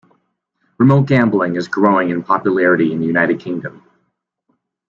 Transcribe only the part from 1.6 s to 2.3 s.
growing in